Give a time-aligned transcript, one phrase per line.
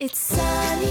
[0.00, 0.88] It's sunny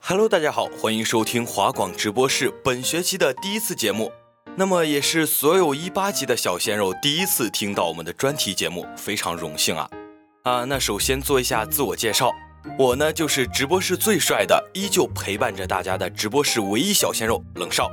[0.00, 4.10] Hello，大家好，欢迎收听华广直播室本学期的第一次节目，
[4.54, 9.90] 那么也是所有一八级的小鲜肉第一次听到我们的专题节目，非常荣幸啊！
[10.44, 12.32] 啊，那首先做一下自我介绍，
[12.78, 17.90] 我呢就是直播室最帅的，依旧陪伴着大家的直播室唯一小鲜肉冷少。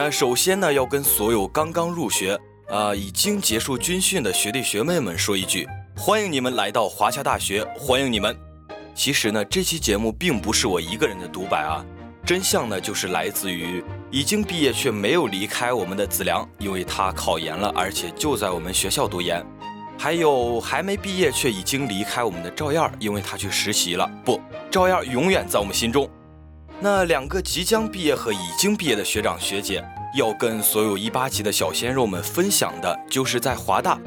[0.00, 8.38] 那首先呢要跟所有刚刚入学啊已经结束军训的学弟学妹们说一句，欢迎你们来到华侨大学，欢迎你们。
[8.94, 11.84] 其实呢，这期节目并不是我一个人的独白啊，
[12.24, 19.42] 真相呢就是来自于已经毕业却没有离开我们的子良，因为他考研了，而且就在我们学校读研；
[19.98, 24.08] 还有还没毕业却已经离开我们的赵燕儿，因为他去实习了。
[24.24, 24.40] 不，
[24.70, 26.08] 赵燕儿永远在我们心中。
[26.80, 29.84] 那两个即将毕业和已经毕业的学长学姐，
[30.14, 33.98] 要跟所有一八级的小鲜肉们分享的，就是在华大，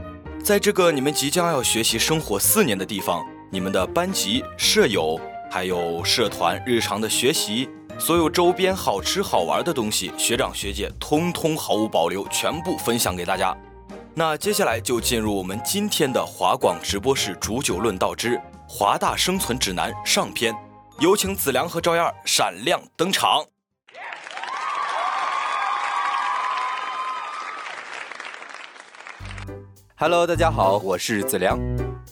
[0.43, 3.25] 在这个你们即将要学习生活四年的地方。
[3.53, 5.19] 你们的班级、舍友，
[5.51, 7.69] 还有社团、日常的学习，
[7.99, 13.53] 所有周边好吃好玩的东西，学长学姐通通毫无保留，全部分享给大家。
[14.15, 20.55] 那接下来就进入我们今天的华广直播室煮酒论道之华大生存指南上篇，
[20.99, 23.43] 有请子良和赵燕闪亮登场。
[30.01, 31.59] Hello，大家好，我是子良。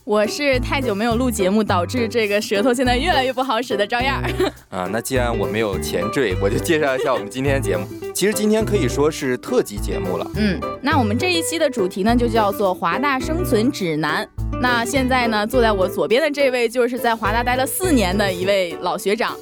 [0.06, 4.30] 我是太久没有录节目，导致这个舌头现在越来越不好使的赵燕儿。
[4.70, 7.88] 啊，那既然我没有前缀，我就介绍一下我们今天的节目。
[8.14, 10.32] 其实今天可以说是特辑节目了。
[10.36, 14.30] 嗯，那我们这一期的主题呢，就叫做华大生存指南。
[14.62, 19.36] 那现在呢，坐在我左边的这位，就是在华大待了四年的一位老学长。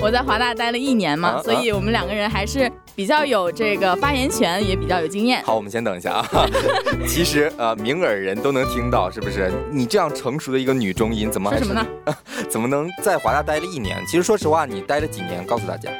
[0.00, 2.70] 我在华大待了一年嘛，所以我们两个人还是。
[2.96, 5.42] 比较有这个发言权，也比较有经验。
[5.44, 6.26] 好，我们先等一下啊。
[7.08, 9.52] 其实呃，明耳人都能听到，是不是？
[9.70, 11.86] 你这样成熟的一个女中音，怎么说什么呢？
[12.48, 13.96] 怎么能在华大待了一年？
[14.06, 15.44] 其实说实话，你待了几年？
[15.44, 15.90] 告诉大家，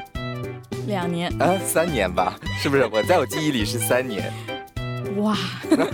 [0.87, 2.89] 两年啊，三年吧，是不是？
[2.93, 4.33] 我在我记忆里是三年。
[5.17, 5.37] 哇，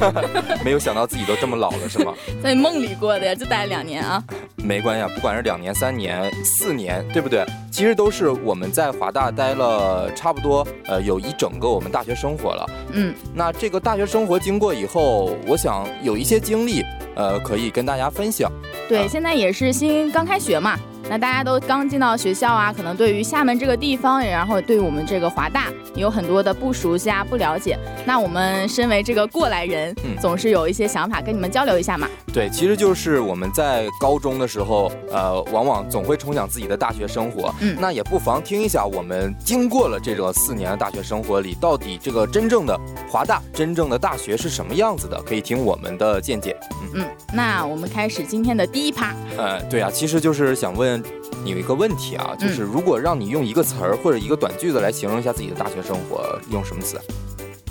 [0.65, 2.13] 没有想到自己都这么老了，是吗？
[2.43, 4.23] 在梦里过的呀，就待了两年啊。
[4.57, 7.45] 没关系，啊，不管是两年、三年、四年，对不对？
[7.71, 12.67] 其实都是我们在华大待了差不多，呃，有一整个我们大学生活了。
[12.93, 16.83] 嗯，那这个大学生活经过以后，我想有一些经历，
[17.15, 18.51] 呃，可以跟大家分享。
[18.89, 20.79] 对，现在也是新刚开学嘛。
[21.11, 25.65] 那大家都刚进到学校啊，可能对于厦门这个地方，然后对我们这个华大
[25.97, 27.77] 有很多的不熟悉啊、不了解。
[28.07, 32.07] 那我们身为这个过来人，嗯总是有一些想法跟你们交流一下嘛。
[32.33, 37.53] 对，其实就是我们在高中的时候，呃，往往总会重想自己的大学生活。
[37.59, 42.79] 嗯，那也不妨听一下我们经过了这个四年的大学生活里，到底这个真正的
[43.11, 45.21] 华大、真正的大学是什么样子的？
[45.23, 46.57] 可以听我们的见解。
[46.95, 49.15] 嗯，那我们开始今天的第一趴。
[49.37, 51.03] 呃，对啊，其实就是想问。
[51.43, 57.01] 你有一个问题啊，就是如果让你用一个词儿或者一个短句子来形容一下自己的大学生活，用什么词？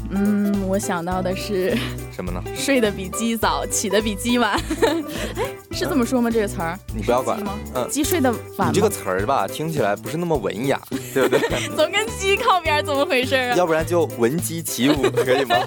[0.10, 1.78] 嗯，我想到的是
[2.12, 2.42] 什么呢？
[2.56, 4.60] 睡得比鸡早，起得比鸡晚。
[5.38, 6.32] 哎，是这么说吗？
[6.32, 6.80] 这个词儿？
[6.96, 7.40] 你不要管。
[7.76, 8.70] 嗯，鸡睡得晚。
[8.70, 10.82] 你这个词儿吧，听起来不是那么文雅，
[11.14, 11.68] 对不对？
[11.76, 13.56] 总跟鸡靠边，怎么回事啊？
[13.56, 15.58] 要不然就闻鸡起舞，可以吗？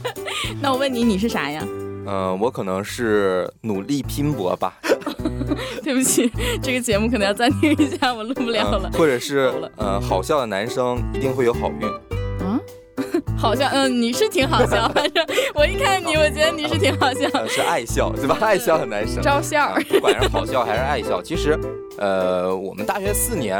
[0.60, 1.64] 那我问你，你是啥呀？
[2.06, 4.74] 嗯，我可能是努力拼搏吧。
[5.82, 6.30] 对不起，
[6.62, 8.90] 这个节目可能要暂停一下，我录不了了。
[8.92, 11.86] 或者是，呃，好笑的男生一定会有好运。
[12.46, 12.60] 啊，
[13.36, 18.38] 好笑，嗯，你是挺好笑， 反正我一看你，我觉得你是挺好笑，是爱笑，对吧？
[18.40, 19.74] 爱笑的男生，招笑。
[19.88, 21.58] 不管是好笑还是爱笑，其实，
[21.98, 23.58] 呃，我们大学四年，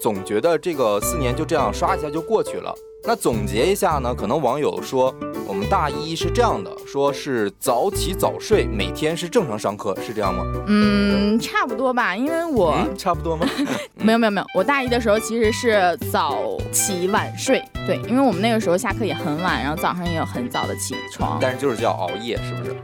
[0.00, 2.74] 总觉得这个四年就这样刷一下就过去了。
[3.04, 4.12] 那总结一下呢？
[4.12, 10.44] 可能网友说，我们大一是这样的，说是早起早睡，每天是正常上课，是这样吗？
[10.66, 13.48] 嗯，差不多吧，因为我差不多吗？
[13.96, 22.76] 没有没有没有，我大一的时候其实是早起晚睡，对，因为我们那个时候下课也很晚，然后早上也有很早的起床，但是就是叫熬夜，是不是？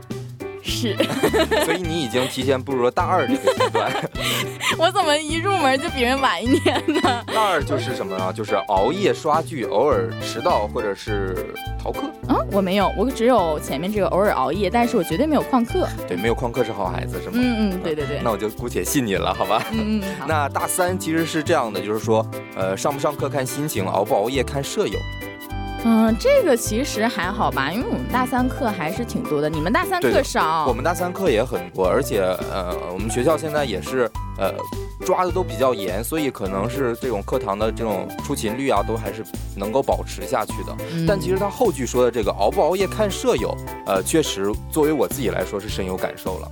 [0.63, 0.95] 是，
[1.65, 3.91] 所以你已经提前步入了大二这个阶段。
[4.79, 7.23] 我怎么一入门就比人晚一年呢？
[7.27, 8.31] 大二就是什么呢？
[8.33, 12.01] 就是熬夜刷剧，偶尔迟到或者是逃课。
[12.27, 15.87] 啊，我没有，我只有前面这个偶尔熬夜，但是我绝对没有旷课。
[16.07, 17.33] 对，没有旷课是好孩子，是吗？
[17.35, 18.21] 嗯嗯，对对对。
[18.23, 19.63] 那我就姑且信你了，好吧？
[19.73, 20.03] 嗯嗯。
[20.27, 22.25] 那大三其实是这样的，就是说，
[22.55, 24.97] 呃，上不上课看心情，熬不熬夜看舍友。
[25.85, 32.21] 嗯，这个其实还好吧，因为我们大三课还是挺多的，你们大三课少，我们大三课也很多，而且
[32.51, 34.53] 呃，我们学校现在也是呃
[35.05, 39.25] 抓的都比较严，所以可能是这种课堂的这种出勤率啊，都还是
[39.57, 41.05] 能够保持下去的。
[41.05, 43.53] 但其实他后句说的这个熬不熬夜看舍友，
[43.85, 46.51] 呃，确实作为我自己来说是深有感受了。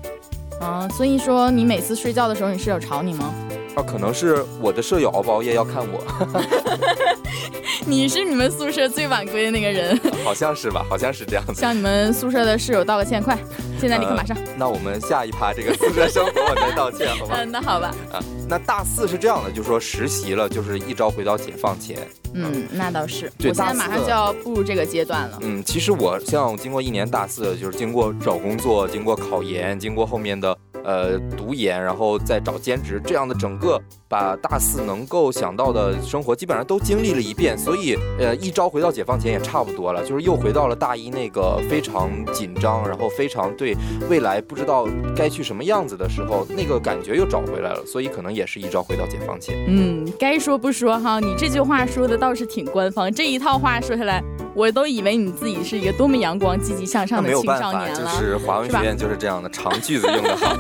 [0.60, 3.34] 嗯，所以说你每次睡觉的时候，你室友吵你吗？
[3.76, 6.04] 啊，可能是我的舍友熬不熬夜要看我。
[7.88, 10.86] 你是你们宿舍最晚归的那个人， 好像是吧？
[10.88, 11.54] 好像是这样子。
[11.56, 13.36] 向你们宿舍的室友道个歉，快！
[13.80, 14.38] 现在立刻马上。
[14.56, 17.36] 那我们下一趴这个宿舍生活我再道歉，好吧？
[17.42, 17.96] 嗯，那好吧。
[18.12, 21.98] 啊，那大四是这样的，就是说实习了，就是一朝回到解放前。
[22.34, 23.32] 嗯，那倒是。
[23.40, 25.40] 我现在马上就要步入这个阶段了。
[25.42, 30.56] 嗯，其实我像经过一年大四，就是经过找工作，经过考研，经过后面的。
[30.84, 43.76] 呃，读研，然后再找兼职，这样的整个把大四能够想到的生活基本上都经历了一遍，所以呃，一朝回到解放前也差不多了，就是又回到了大一那个非常紧张，然后非常对
[44.10, 49.56] 未来不知道该去什么样子的时候，那个感觉又找回来了，所以可能也是一朝回到解放前。
[49.68, 54.24] 嗯，该说不说哈，你这句话说的倒是挺官方，这一套话说下来。
[54.54, 60.54] 我都以为你自己是一个多么阳光、积极向上的青少年了，就是华文学院就是这样的，长句子用的好。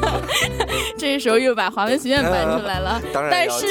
[0.98, 3.68] 这时候又把华文学院搬出来了，但是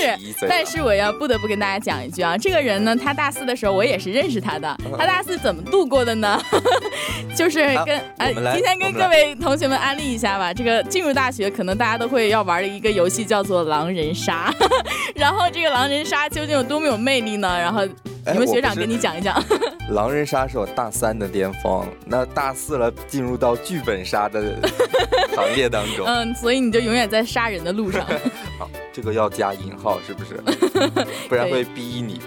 [0.49, 6.41] 但是我要不得不跟大家讲一句啊，这个人呢，他大四的时候我也是认识他的，他大四怎么度过的呢？
[7.37, 14.53] 就是跟哎，今天跟各位同学们安利一下吧，这个进入大学可能大家都会要玩的一个游戏叫做狼人杀，
[15.15, 17.59] 然后这个狼人杀究竟有多么有魅力呢？
[17.59, 17.83] 然后。
[18.33, 19.43] 你们学长跟你讲一讲，
[19.91, 24.57] 狼人杀是我大三的巅峰，那大四了进入到剧本杀的
[25.35, 28.07] 行列当中，嗯，所以你就永远在杀人的路上。
[28.59, 30.35] 好，这个要加引号是不是？
[31.29, 32.21] 不然会逼你。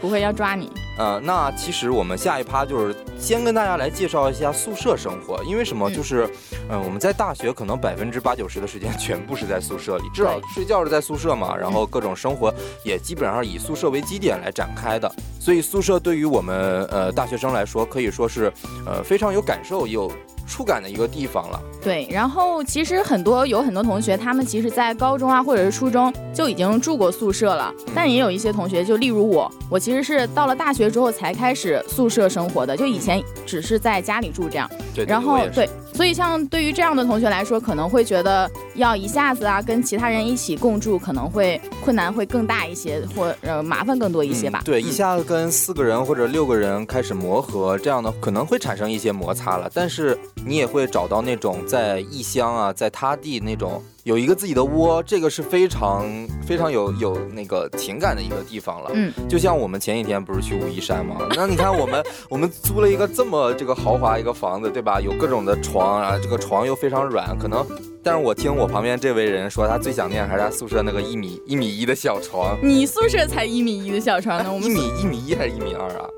[0.00, 0.70] 不会要抓你。
[0.98, 5.90] 呃，那其实我们下一趴就是先跟大家来介绍一下宿舍生活，因为什么？
[5.90, 6.28] 就是，
[6.68, 12.52] 嗯，我们在大学可能百分之八九十的时间全部是在宿舍里，至少睡觉是在宿舍嘛，然后各种生活
[12.84, 15.10] 也基本上以宿舍为基点来展开的，
[15.40, 18.52] 所以宿舍对于我们呃大学生来说，可以说是
[18.86, 20.12] 呃非常有感受有。
[20.46, 21.60] 触感的一个地方了。
[21.82, 34.70] 对，然后其实很多有很多同学，他们其实在高中啊或者是初中就已经住过宿舍了，但也有一些同学，就例如我，我其实是到了大学之后才开始宿舍生活的，就以前只是在家里住这样。
[34.94, 35.68] 对，然后对。
[35.94, 44.62] 所以，像对于这样的同学来说，可能会觉得要一下子啊跟其他人一起共住，可能会困难会更大一些，或呃麻烦更多一些吧。
[44.64, 49.70] 对，一下子跟四个人或者六个人开始磨合，这样的可能会产生一些摩擦了。
[49.72, 53.82] 但是你也会找到那种在异乡啊，在他地那种。
[54.04, 56.04] 有一个自己的窝，这个是非常
[56.44, 58.90] 非常有有那个情感的一个地方了。
[58.94, 61.18] 嗯，就像我们前几天不是去武夷山吗？
[61.36, 65.00] 那你看我们 我们租了一个这么这个豪华一个房子，对吧？
[65.00, 67.64] 有各种的床啊，这个床又非常软，可能。
[68.02, 72.58] 但是我听我旁边这位人说，他最想念还是他宿舍那个一米一米一的小床。
[72.60, 74.50] 你宿舍才一米一的小床呢？
[74.52, 76.10] 我们一米一米一还是一米二啊？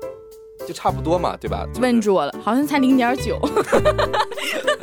[0.67, 1.67] 就差不多嘛，对吧？
[1.79, 3.39] 问住我了，好像才零点九。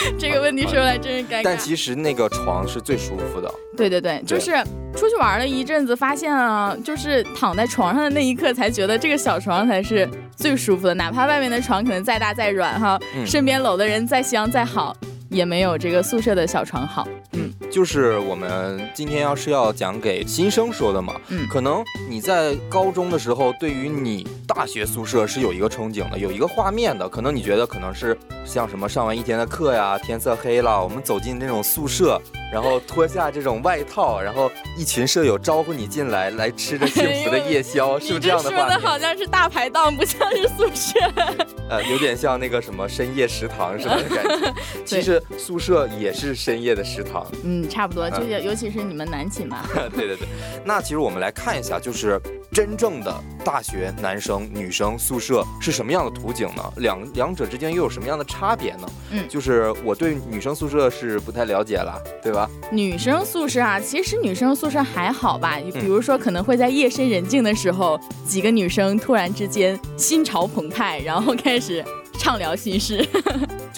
[0.18, 1.42] 这个问题说来真是尴尬。
[1.44, 3.52] 但其实那个床是最舒服的。
[3.76, 4.52] 对对对，就是
[4.96, 10.94] 出去玩了一阵子，发现啊，就是躺在床上的那一刻，才觉得这个小床才是最舒服的。
[10.94, 14.96] 哪怕外面的床可能再大再软哈，身边搂的人再香再好。
[15.30, 32.20] 也没有这个宿舍的小床好，嗯，就是我们今天要是要讲给新生说的嘛，嗯，可能你在高中的时候，对于你大学宿舍是有一个憧憬的，有一个画面的，可能你觉得可能是像什么上完一天的课呀，天色黑了，我们走进那种宿舍，
[32.52, 38.56] 然后脱下这种外套，然后一群舍友招呼你进来，来吃着幸福的夜宵，是不是这样的话？
[38.56, 40.98] 说的好像是大排档，不像是宿舍。
[41.68, 44.54] 呃，有点像那个什么深夜食堂什么的感觉。
[44.84, 47.26] 其实宿舍也是深夜的食堂。
[47.44, 49.66] 嗯，差不多，就是尤其是你们男寝嘛。
[49.94, 50.26] 对对对。
[50.64, 52.18] 那其实我们来看一下，就是
[52.50, 53.14] 真正的
[53.44, 56.72] 大学男生女生宿舍是什么样的图景呢？
[56.76, 58.88] 两两者之间又有什么样的差别呢？
[59.10, 62.48] 嗯，就是我对女生宿舍是不太了解了，对吧？
[62.72, 65.58] 女生宿舍啊，其实女生宿舍还好吧？
[65.74, 71.84] 比如说可能会在夜深人静的时候，几个女生突然之间心潮澎湃，然后开始。
[72.20, 73.06] 畅聊心事，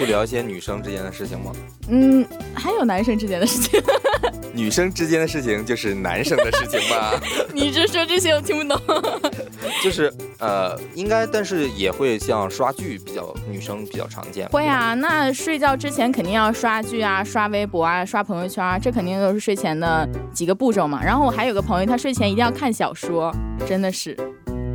[0.00, 1.52] 就聊一些女生之间的事情吗？
[1.90, 3.78] 嗯，还有男生之间的事情。
[4.54, 7.21] 女生之间的事情就是男生的事情吧？
[7.52, 8.80] 你这说这些我听不懂。
[9.85, 14.49] 就是呃，应该，但是也会像刷剧比较，女生比较常见。
[14.49, 21.04] 会啊，那睡觉之前肯定要刷剧啊，刷微博啊，刷朋友圈啊，这肯定都是睡前的几个步骤嘛。
[21.04, 23.30] 然后我还有个朋友，他睡前一定要看小说，
[23.69, 24.16] 真的是。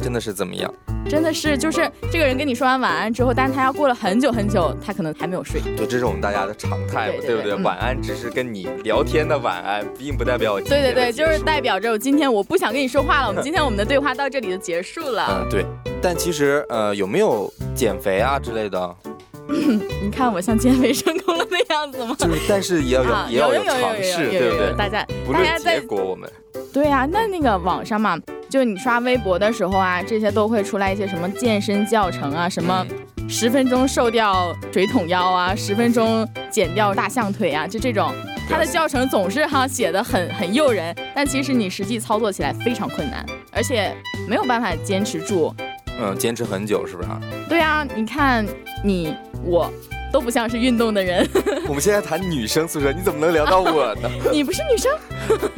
[0.05, 0.71] 真的是怎么样？
[1.09, 5.59] 真的是，就是这个人跟你说完晚安之后，但是他要过了很久很久，他可能还没有睡。
[5.75, 7.55] 对，这是我们大家的常态，对不对？
[7.63, 13.27] 晚安只是跟你聊天的晚安，并不代表对对对，就是代表着我今天我不想跟你说话了。
[13.27, 15.41] 我们 今天我们的对话到这里就结束了。
[15.41, 15.65] 嗯，对。
[16.00, 18.95] 但其实呃，有没有减肥啊之类的？
[19.50, 22.15] 你看我像减肥成功了的样子吗？
[22.19, 24.71] 就是，但是也要有也要有尝试，对不对？
[24.77, 26.29] 大家不论结果我们。
[26.71, 28.19] 对啊，那那个网上嘛。
[28.49, 32.85] 就你刷微博的时候啊，这些都会出来一些什么健身教程啊，什么
[33.27, 38.13] 十分钟瘦掉水桶腰啊，十分钟减掉大象腿啊，就这种，
[38.49, 43.93] 它的教程总是哈写的很很诱人，但其实你实际操作起来非常困难，而且
[44.27, 45.53] 没有办法坚持住。
[45.99, 47.09] 嗯，坚持很久是不是？
[47.49, 48.45] 对啊，你看
[48.83, 49.71] 你我
[50.13, 51.27] 都不像是运动的人。
[51.67, 54.09] 我们现在谈女生宿舍，你怎么能聊到我呢？
[54.31, 54.91] 你不是女生。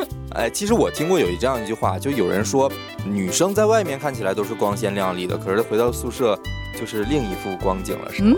[0.37, 2.71] 哎，其实我听过有一这样一句话，就有人说，
[3.03, 6.39] 女生在外面看起来都是光鲜亮丽的，可是回到宿舍
[6.79, 8.37] 就是另一副光景了，是吗？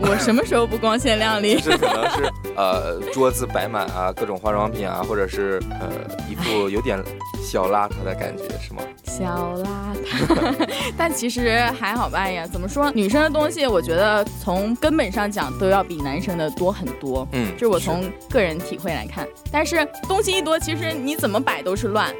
[0.00, 1.56] 我什么时候不光鲜亮丽？
[1.62, 5.88] 是可能是呃，桌子摆满啊，各种化妆品啊，或者是呃，
[6.28, 7.00] 一副有点
[7.46, 8.82] 小邋遢的感觉，是吗？
[9.04, 12.44] 小邋遢， 但其实还好吧呀。
[12.44, 12.90] 怎么说？
[12.90, 17.26] 女生的东西，我觉得从根本上讲都要比男生的多很多。
[17.30, 19.26] 嗯，就是我从个人体会来看。
[19.52, 22.12] 但是东西一多，其实你怎么摆都是乱。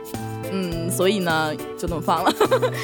[0.53, 2.33] 嗯，所以呢，就那么放了。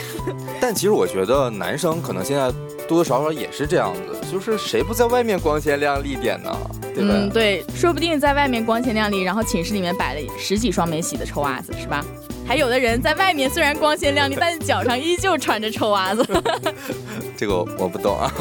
[0.61, 2.52] 但其实我觉得男生可能现在
[2.88, 6.50] 多多少少也是这样子，就是谁不在外面光鲜亮丽点呢？
[6.94, 7.14] 对吧？
[7.14, 12.04] 嗯，对，说不定在外面光鲜亮丽，然后寝室里面摆了十几双没洗的臭袜子，是吧？
[12.46, 16.26] 还有的人在外面虽然光鲜亮丽，但是脚上依旧穿着臭袜子。
[17.42, 18.32] 这个我不懂啊。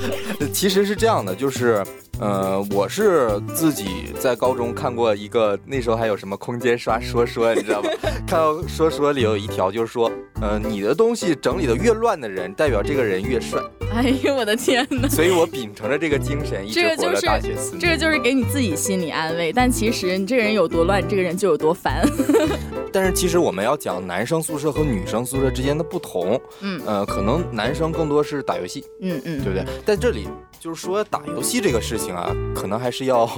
[0.52, 1.82] 其实是这样的，就是，
[2.20, 7.88] 呃，我是自己在高中看过一个，那时候还有什么空间刷说说，你知道吗？
[8.26, 10.12] 看到说说里有一条，就是说，
[10.42, 13.58] 呃，你的东西整理的越乱的人，代表这个人越帅。
[13.94, 15.08] 哎呦我的天哪！
[15.08, 17.80] 所以我秉承着这个精神，一直活到大学四年。
[17.80, 22.06] 这个就是给你自己心理安慰，但其实你这个人有多乱，这个人就有多烦。
[22.92, 29.64] 但是其实我们要讲男生宿舍和女生宿舍之间的不同，嗯，呃，可能男生更多是打游戏，嗯嗯，对不对？
[29.84, 30.28] 在这里
[30.58, 33.28] 就是说打游戏这个事情啊，可能还是要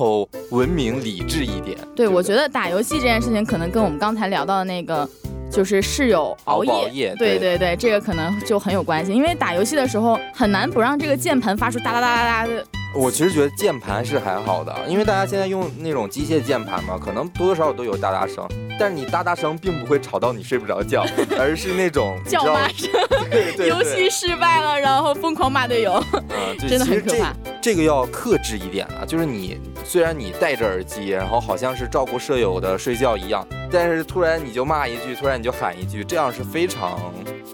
[0.51, 1.79] 文明理智一点。
[1.95, 5.09] 对，我觉得打游戏这件事情可能跟我们刚才聊到的那个。
[5.53, 12.65] 就是室友熬夜，对对对，这个可能就很有关系，因为打游戏的时候很难不让这个键盘发出哒哒哒哒哒的。
[12.95, 18.47] 我其实觉得键盘是还好的，因为大家现在用那种机械键盘嘛，可能多多少少都有哒哒声，
[18.79, 21.05] 但是你哒哒声并不会吵到你睡不着觉，
[21.39, 22.91] 而是那种叫骂声。
[23.67, 26.03] 游戏失败了，然后疯狂骂队友，
[26.61, 27.35] 真的很可怕。
[27.63, 36.99] 这个要克制一点啊，就是你虽然你戴着耳机，然后好像是照顾舍友的睡觉一样，但是突然你就骂一句，突然你就喊一句，这样是非常。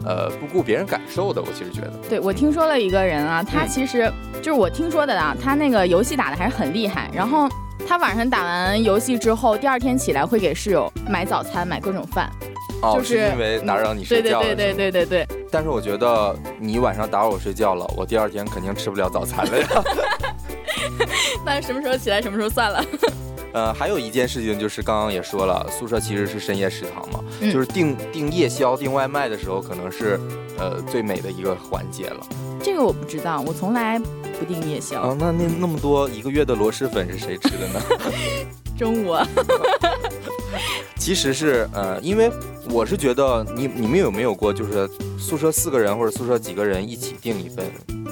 [0.07, 7.49] 呃，不顾别人感受的，我其实觉得，对我听说了一个人啊，他其实就是我听说的啊，他那个游戏打的还是很厉害，然后
[7.87, 12.31] 他晚上打完游戏之后，第二天起来会给室友买早餐，买各种饭，
[12.81, 15.47] 哦，是因为打扰你睡觉，对对对对对对。
[15.51, 19.67] 但是我觉得你晚上打扰我睡觉了，我第二天肯定吃不了早餐了呀。
[21.45, 22.83] 那什么时候起来，什么时候算了。
[23.53, 30.19] 呃，还有一件事情就是刚刚也说了，宿舍其实是深夜食堂嘛，就是订订夜宵、订外卖的时候，可能是
[30.59, 32.27] 呃最美的一个环节了。
[32.63, 35.01] 这个我不知道，我从来不订夜宵。
[35.01, 37.81] 啊，那那那么多一个月的螺蛳粉是谁吃的呢？
[38.77, 39.17] 中午。
[40.99, 42.31] 其实是呃，因为
[42.71, 44.87] 我是觉得你你们有没有过，就是
[45.19, 47.65] 宿舍四个人或者宿舍几个人一起订一份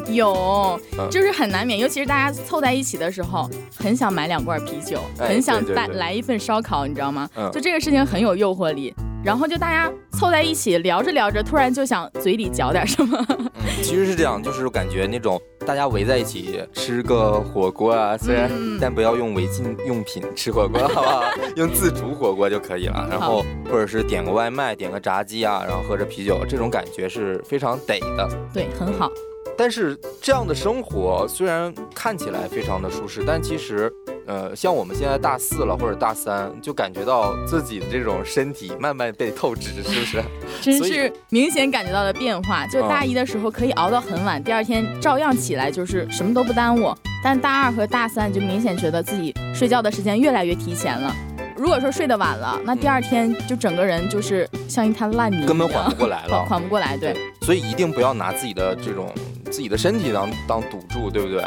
[0.08, 7.28] 有，就是很难免，尤其是大家凑在一起的时候，很想买两罐啤酒，很想带来一份烧烤，你知道吗？
[7.52, 8.94] 就这个事情很有诱惑力。
[9.24, 13.26] 然后就大家凑在一起聊着聊着，突然就想嘴里嚼点什么。
[13.28, 13.50] 嗯，
[13.82, 18.48] 其实是这样，就是感觉那种大家围在一起吃个火锅啊，虽然
[18.80, 21.24] 但不要用违禁用品吃火锅，好不好？
[21.56, 23.04] 用自煮火锅就可以了。
[23.10, 28.28] 然后或者是点个外卖，点个炸鸡啊，然后喝着啤酒，这种感觉是非常得的。
[28.54, 29.10] 对，很好。
[29.56, 33.92] 但是这样的生活虽然看起来非常的舒适，但其实。
[34.28, 40.20] 呃，像我们现在大四了或者大三，就感觉到自己的这种身体慢慢被透支，是不是？
[40.60, 42.66] 真是明显感觉到了变化。
[42.66, 46.92] 就大一的时候可以熬到很晚，第二天照样起来，就是什么都不耽误。
[47.22, 51.14] 但大二和大三就明显觉得自己睡觉的时间越来越提前了。
[51.56, 56.96] 如果说睡得晚了，那第二天就整个人就是像一滩烂泥，根本缓不过来了， 缓不过来。
[56.96, 59.08] 对，所以一定不要拿自己的这种。
[59.46, 61.42] 自己的身体当当赌注，对不对？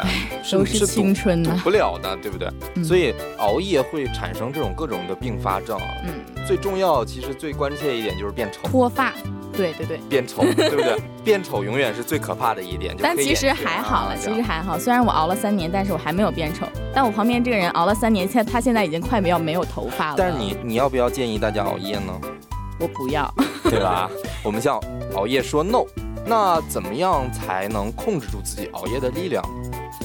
[0.50, 2.48] 都是青春赌不了的，对不对？
[2.82, 5.78] 所以熬夜会产生这种各种的并发症。
[6.04, 6.12] 嗯，
[6.46, 9.12] 最重要，其实最关键一点就是变丑、脱发。
[9.52, 10.96] 对对对，变丑，对不对？
[11.22, 12.96] 变丑永远是最可怕的一点。
[12.98, 14.78] 但其实还好了，其实还好。
[14.78, 16.66] 虽然我熬了三年，但是我还没有变丑。
[16.94, 20.14] 但我旁边这个人熬了三年，现在他现在已经快要没有头发了。
[20.16, 22.18] 但是你你要不要建议大家熬夜呢？
[22.78, 23.30] 我不要，
[23.68, 24.08] 对吧？
[24.42, 24.80] 我们向
[25.14, 25.84] 熬夜说 no。
[26.26, 29.44] 那怎么样才能控制住自己熬夜的力量？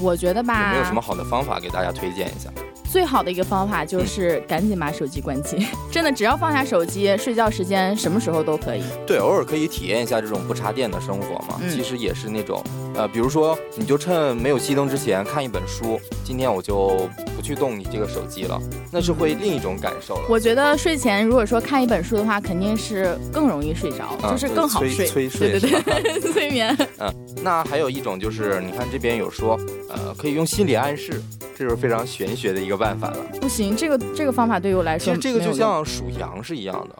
[0.01, 2.49] 我觉得吧，有没有什么好的方法给大家推荐一下？
[2.91, 8.83] 最好的一个方法就是赶紧把手机关机， 真的，只要放下手机，睡觉时间什么时候都可以。
[9.05, 11.59] 对，偶尔可以体验一下这种不插电的生活嘛。
[11.69, 12.63] 其实也是那种，
[12.97, 15.99] 呃，比如说，你就趁没有熄灯之前看一本书。
[16.23, 18.59] 今天我就不去动你这个手机了，
[18.91, 20.21] 那是会另一种感受了。
[20.29, 25.05] 我觉得睡前如果说看一本书的话，肯定是更容易睡着，就是更好睡。
[25.05, 26.75] 催睡，对对对， 催眠。
[26.97, 29.59] 嗯，那还有一种就是，你看这边有说，
[29.89, 31.21] 呃，可以用心理暗示。
[31.57, 33.17] 这是非常玄学的一个办法了。
[33.39, 36.95] 不行，这个这个方法对于我来说，其实这个就像数羊是一样的。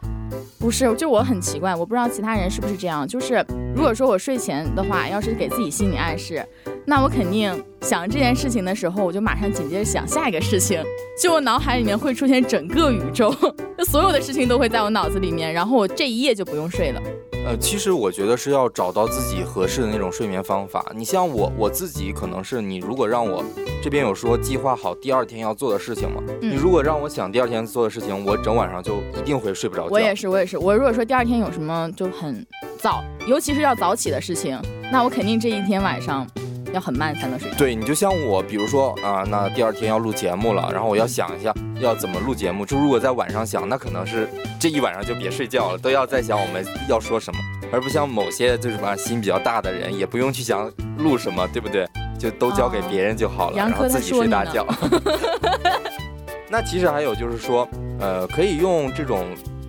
[0.58, 3.06] 不是，就我很奇怪，我不知道其他人是不是这样。
[3.06, 6.44] 就是如果说我睡前的话，要是给自己心理暗示，
[6.84, 7.52] 那我肯定
[7.82, 10.82] 想这件事情的时候，我就马上紧接着想下一个事情，
[11.20, 13.34] 就我脑海里面会出现整个宇宙，
[13.86, 17.00] 所有的事情都会在我脑子里面，然后我这一夜就不用睡了。
[17.46, 20.84] 呃，其实我觉得是要找到自己合适的那种睡眠方法。
[20.96, 23.40] 你像我，我自己可能是你，如果让我
[23.80, 29.90] 这边有说计划好第二天要做的事情嘛，你如果让我想第二天做的事情，我整晚上就一定会睡不着觉。
[29.90, 30.58] 我也是，我也是。
[30.58, 32.44] 我如果说第二天有什么就很
[32.80, 36.26] 早，尤其是要早起的事情，那我肯定这一天晚上。
[36.76, 37.50] 要很慢才能睡。
[37.58, 42.64] 对你就像我，比如说啊，那第二天要录节目了，然后我要想一下要怎么录节目。
[42.64, 44.28] 就如果在晚上想，那可能是
[44.60, 47.40] 这一晚上就别睡觉了，都要在想我们要说什么，
[47.72, 51.88] 而不像某些就是吧心比较大的人，也不用去想录什么，对不对？
[52.18, 54.66] 就都交给别人就好了，然后自己睡大觉。
[56.48, 57.66] 那其实还有就是说，
[57.98, 59.26] 呃，可以用这种。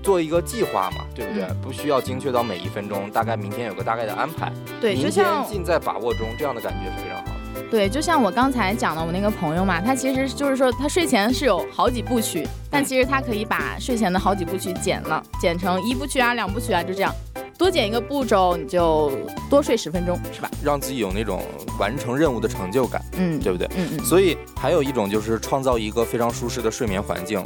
[0.08, 1.44] 做一个计划嘛，对不对？
[1.62, 4.50] 不需要精确到每一分钟，大概明天有个大概的安排。
[4.80, 7.62] 对，就像尽在把握中，这样的感觉是非常好的。
[7.70, 17.14] 对，就像我刚才讲的，我那个朋友嘛，他其实就是说，他睡前是有好几部曲，但其实他可以把睡前的好几部曲剪了，剪成一部曲啊、两部曲啊，就这样，
[17.58, 19.12] 多剪一个步骤，你就
[19.50, 20.50] 多睡十分钟，是吧？
[20.64, 21.44] 让自己有那种
[21.78, 23.68] 完成任务的成就感，嗯，对不对？
[23.76, 24.06] 嗯嗯。
[24.06, 27.44] 所以还有一种就是创造一个非常舒适的睡眠环境。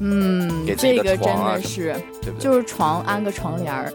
[0.00, 2.40] 嗯，这个真的是，对不对？
[2.40, 3.92] 就是床安个床帘儿，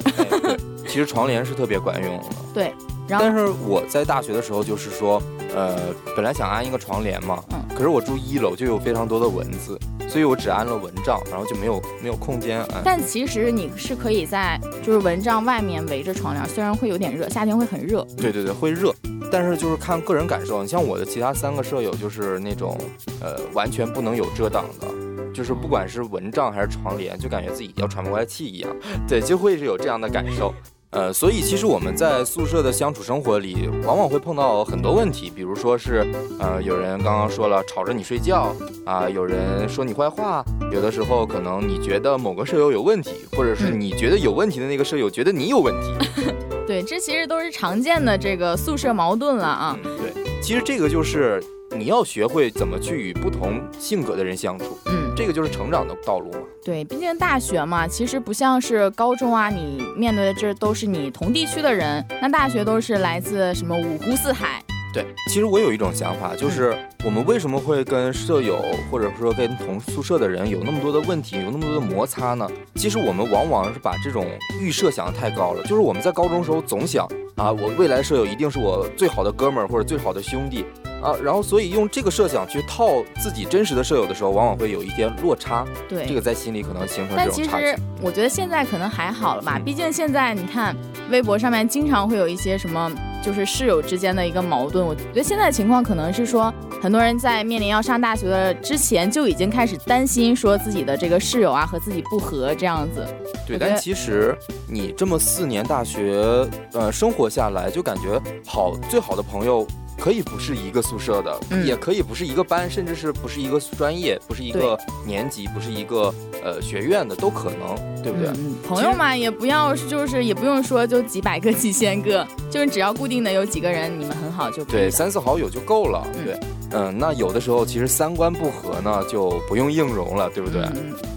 [0.88, 2.24] 其实床帘是特别管用的。
[2.54, 2.74] 对，
[3.08, 5.22] 但是我在大学的时候就是说，
[5.56, 5.78] 呃，
[6.16, 9.78] 本来想安一个床帘嘛，嗯，可是我住一楼就有非常多的蚊子，
[10.10, 12.82] 所以我只安了蚊帐，然后就没有没有空间安。
[12.84, 18.06] 但其实你是可以在就是蚊帐外面围着床帘，虽然会有点热，夏天会很热。
[18.18, 18.94] 对对对，会热，
[19.32, 20.64] 但是就是看个人感受。
[20.64, 22.76] 你像我的其他三个舍友就是那种，
[23.22, 24.88] 呃，完全不能有遮挡的。
[25.34, 28.76] 就是不管是蚊帐还是床帘，就感觉自己要喘不过来气一样，
[29.08, 30.54] 对，就会是有这样的感受。
[30.92, 36.06] 呃，所以其实我们在宿舍的相处生活里，往往会碰到很多问题，比如说是，
[36.38, 38.54] 呃，有人刚刚说了吵着你睡觉
[38.86, 46.32] 啊，有人说你坏话，有的时候可能你觉得某个舍友有问题，或者是你觉得有问题的那个舍友觉得你有问题。
[46.68, 49.80] 对，这其实都是常见的这个宿舍矛盾了啊。
[49.82, 51.42] 对，其实这个就是。
[51.78, 56.40] 你要学会怎么去与不同性格的人相处，嗯，这个就是成长的道路嘛。
[56.64, 64.62] 对，毕竟大学嘛，其实不像是高中啊，你面对的这都是你同地区的人，那大学都是来自什么五湖四海，
[64.94, 72.48] 对，其实我有一种想法，就是我们为什么会跟舍友或者说跟同宿舍的人有那么多的问题，有那么多的摩擦呢？
[72.76, 74.28] 其实我们往往是把这种
[74.60, 77.08] 预设想得太高了，就是我们在高中时候总想
[77.38, 80.66] 啊，我未来舍友一定是我最好的哥们儿或者最好的兄弟。
[81.02, 85.66] 啊，然后所以用这个设想去套自己真实的舍友的时候，往往会有一些落差。
[85.90, 87.48] 对，这个在心里可能形成这种差距。
[87.52, 90.76] 但其实我觉得现在可能还好了吧，毕竟现在你看
[91.10, 92.92] 微博上面经常会有一些什么，
[93.24, 94.86] 就是室友之间的一个矛盾。
[94.86, 103.06] 我觉得现在的情况可能是说，很多人在面临要上大学的之前就已经开始担心，说自己的这个室友啊和自己不和这样子。
[103.48, 104.38] 对，但其实
[104.68, 109.66] 你这么四年大学呃生活下来，就感觉好最好的朋友。
[110.02, 116.12] 可以不是一个宿舍的，也可以不是一个班，甚至是不是一个专业，不是一个年级，不是一个
[116.44, 118.34] 呃学院的都可能，对不对？
[118.68, 124.72] 朋友嘛，也不要就是也不用说就几百个、几千个，就是只要固定的有几个人，你们很好就可以。
[124.72, 126.04] 对，三四好友就够了。
[126.26, 126.36] 对，
[126.72, 130.64] 嗯，那有的时候其实三观不合呢，就不用硬融了，对不对？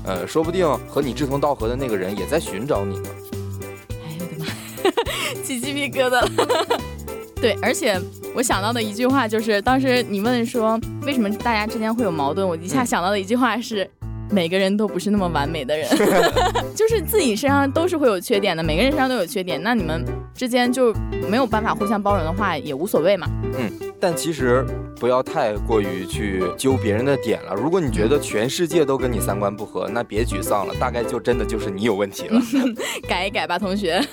[0.04, 3.08] 呃，说不定和你志同道合的那个人也在寻找你呢。
[4.04, 4.92] 哎呦我的妈，
[5.42, 6.78] 起鸡皮疙瘩了。
[7.40, 7.98] 对，而且。
[8.34, 13.88] 我想到的一句话就是，当时你问说为什么大家之间会有矛盾，我一下想到的一句话是，
[14.28, 15.88] 每个人都不是那么完美的人
[16.74, 20.92] 就是自己身上都是会有缺点的，每个人身上都有缺点，那你们之间就
[21.30, 23.28] 没有办法互相包容的话，也无所谓嘛。
[23.56, 23.70] 嗯，
[24.00, 24.66] 但其实
[24.98, 27.54] 不要太过于去揪别人的点了。
[27.54, 32.40] 如果你觉得全世界都跟你三观不合，那别沮丧了，大概就真的就是你有问题了。
[33.08, 34.04] 改一改吧，同学。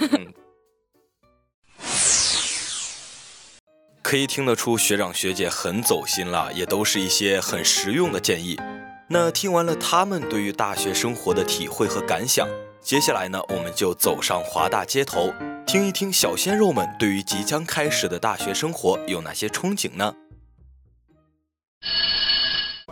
[4.03, 8.59] 可以听得出学长学姐很走心了，也都是一些很实用的建议。
[9.07, 12.47] 那听完了他们对于大学生活的体会和感想，
[12.81, 15.31] 接下来呢，我们就走上华大街头，
[15.67, 20.13] 听一听小鲜肉们对于即将开始的大学生活有哪些憧憬呢？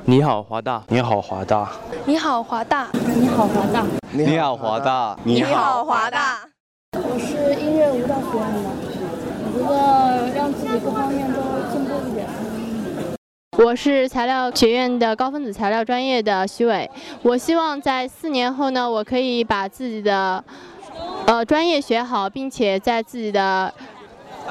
[0.05, 0.83] 你好，华大。
[0.87, 1.71] 你好，华大。
[2.05, 2.87] 你好，华大。
[2.93, 3.85] 你好，华大。
[4.11, 5.19] 你好，华大。
[5.23, 6.47] 你好，华大。
[6.93, 8.88] 我是音乐舞蹈学院的。
[9.51, 11.39] 觉得让自己各方面都
[11.71, 12.27] 进步一点。
[13.57, 16.89] 我是材料学院的高分子材料专业的徐伟，
[17.23, 20.43] 我希望在四年后呢，我可以把自己的
[21.25, 23.73] 呃专业学好，并且在自己的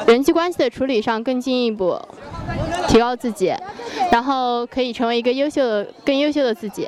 [0.06, 1.98] 人际关系的处理上更进一步，
[2.87, 3.54] 提高自己，
[4.12, 6.87] 然后可以成为一个优秀的、更优秀的自己。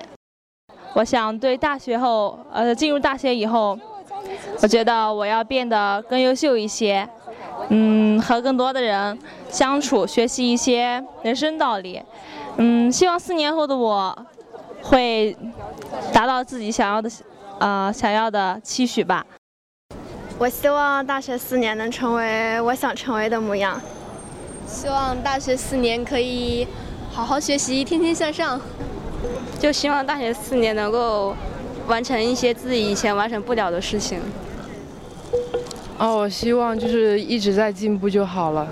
[0.95, 3.79] 我想对大学后，呃，进入大学以后，
[4.61, 7.09] 我觉得我要变得更优秀一些。
[7.69, 9.19] 嗯，和更多的人
[9.49, 12.03] 相处，学习一些人生道理。
[12.57, 14.27] 嗯，希望四年后的我
[14.83, 15.37] 会
[16.13, 17.11] 达到自己想要的，
[17.59, 19.25] 呃，想要的期许吧。
[20.39, 23.81] 我希望大学四年能成为我想成为的模样。
[24.67, 26.67] 希望大学四年可以
[27.11, 28.61] 好好学习，天天向上。
[29.59, 31.37] 就希望大学四年能够
[31.87, 34.19] 完成一些自己以前完成不了的事情。
[36.01, 38.67] 哦，我希望就是一直在进步就好了。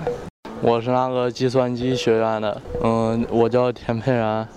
[0.63, 4.47] 我是那个计算机学院的，嗯，我叫田佩然。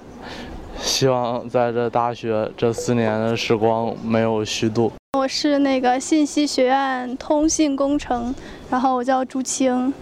[0.81, 4.91] 希望在这大学这四年的时光没有虚度。
[5.19, 8.35] 我是那个信息学院通信工程，
[8.71, 9.93] 然后我叫朱青，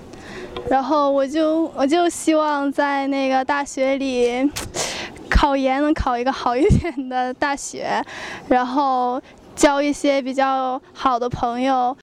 [0.68, 4.48] 然后我就我就希望在那个大学里
[5.28, 8.00] 考研能考一个好一点的大学，
[8.46, 9.20] 然后
[9.56, 11.96] 交一些比较好的朋友。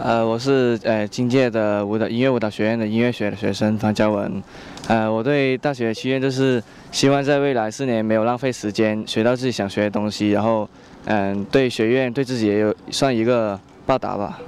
[0.00, 4.40] 呃，我是呃今届的舞蹈音乐舞蹈学院的音乐学的学生方嘉文。
[4.86, 10.68] 呃，我对大学期愿就是希望在未来四年没有浪费时间，学到自己想学的东西，然后
[11.06, 14.38] 嗯，对学院对自己也有算一个报答吧。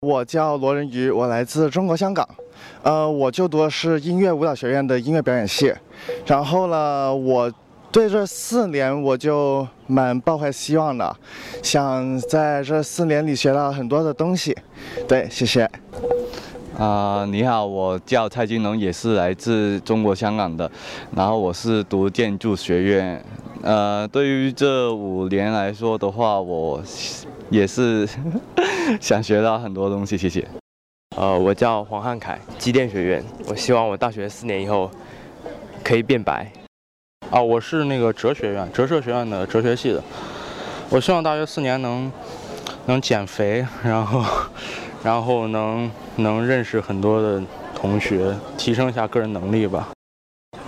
[0.00, 2.28] 我叫罗仁宇，我来自中国香港。
[2.82, 5.72] 呃，我就读的是音乐舞蹈学院的音乐表演系。
[6.26, 7.50] 然后呢，我。
[7.98, 11.16] 对这四年我就蛮抱怀希望的，
[11.64, 14.56] 想在这四年里学到很多的东西。
[15.08, 15.68] 对，谢谢。
[16.78, 20.70] 啊，你好，我叫蔡金龙，也是来自中国香港的，
[21.16, 23.24] 然后我是读建筑学院。
[23.62, 26.80] 呃，对于这五年来说的话，我
[27.50, 28.08] 也是
[29.02, 30.16] 想学到很多东西。
[30.16, 30.46] 谢谢。
[31.16, 33.24] 呃，我叫黄汉凯，机电学院。
[33.48, 34.88] 我希望我大学四年以后
[35.82, 36.48] 可以变白。
[37.30, 40.02] 啊，我是那个哲学院哲社学院的哲学系的。
[40.88, 42.10] 我希望大学四年能
[42.86, 44.24] 能减肥，然后
[45.04, 47.42] 然后能能认识很多的
[47.74, 49.88] 同学，提升一下个人能力吧。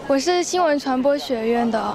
[0.06, 1.94] 我是新闻传播学院的，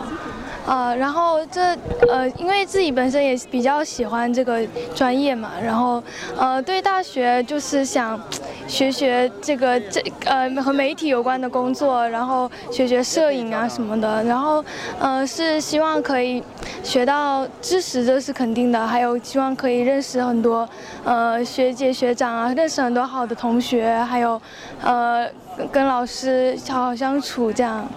[0.66, 1.62] 呃，然后这
[2.10, 6.02] 呃，因为自己本身也比较喜欢这个专业嘛，然后
[6.38, 8.20] 呃，对大学就是想
[8.68, 14.64] 学学这个这呃和媒体有关的工作，然后学学摄影啊什么的，然后
[15.00, 16.44] 呃是希望可以
[16.84, 20.68] 学到知识，这是肯定的，还有希望可以认识很多
[21.04, 24.42] 呃学姐学长啊，认识很多好的同学，还有
[24.82, 25.28] 呃
[25.72, 27.88] 跟老师好好相处这样。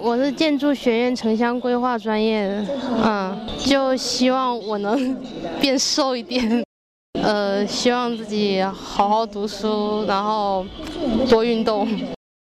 [0.00, 2.66] 嗯，我是建筑学院城乡规划专业的，
[3.04, 5.16] 嗯，就希望我能
[5.60, 6.62] 变瘦一点，
[7.22, 10.64] 呃，希望自己好好读书，然后
[11.28, 11.86] 多运动。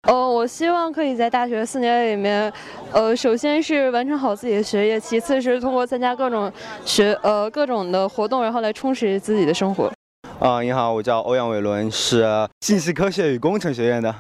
[0.08, 2.52] 呃，我希望可以在大学四年里面，
[2.92, 6.52] 呃，首先是完成好自己的学业，其次是通过参加各种
[6.86, 9.92] 学呃各种的活动，然后来充实自己的生活。
[10.40, 12.26] 啊，你好，我叫欧阳伟伦，是
[12.62, 14.14] 信息科学与工程学院的。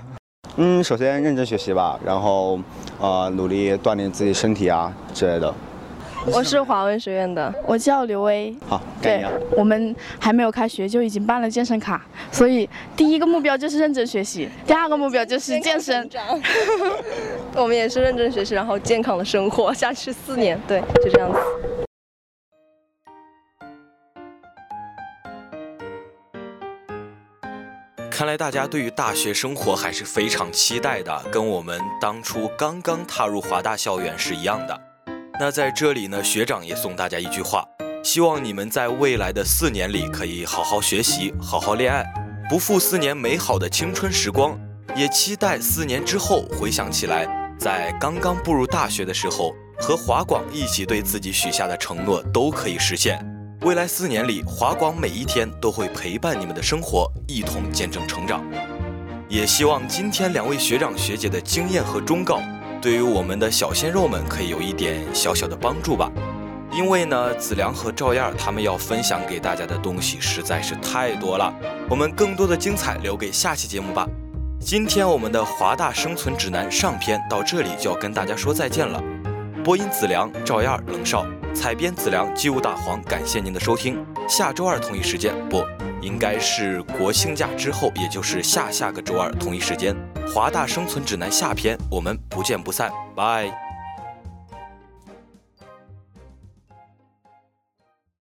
[0.55, 2.59] 嗯，首先认真学习吧，然后，
[2.99, 5.51] 呃，努力锻炼自己身体啊之类的。
[6.27, 8.55] 我是华文学院的，我叫刘威。
[8.69, 9.25] 好，对，
[9.57, 16.07] 我们还没有开学就已经办了健身卡，所以第一个目标就是认真学习，第二个目标就是健身。
[17.57, 21.82] 我们也是认真学习，然后健康的生活下去四年，对，就这样子。
[28.23, 34.81] 看来大家对于大学生活还是非常期待的，跟我们当初刚刚踏入华大校园是一样的。
[35.38, 37.67] 那在这里呢，学长也送大家一句话：
[38.01, 42.05] 希望你们在未来的四年里可以好好学习，好好恋爱，
[42.49, 44.57] 不负四年美好的青春时光。
[44.95, 47.27] 也期待四年之后回想起来，
[47.59, 53.19] 在刚刚步入大学的时候，和华广一起对自己许下的承诺都可以实现。
[53.63, 58.43] 未来四年里，华广每一天都会陪伴你们的生活，一同见证成长。
[59.30, 62.41] 也希望今天两位学长学姐的经验和忠告，
[62.82, 66.12] 对于我们的小鲜肉们可以有一点小小的帮助吧。
[66.73, 71.54] 因为呢，子良和赵燕他们要分享给大家的东西实在是太多了，
[71.89, 74.06] 我们更多的精彩留给下期节目吧。
[74.60, 79.02] 今天我们的华大生存指南上篇到这里就要跟大家说再见了。
[79.63, 81.26] 播音子良、赵燕、冷少。
[81.53, 84.03] 采编子良，机务大黄，感谢您的收听。
[84.27, 85.63] 下周二同一时间，不，
[86.01, 89.95] 应该是国庆假之后，也就是下下个周二同一时间，
[90.33, 93.72] 《华大生存指南》下篇，我们不见不散，拜。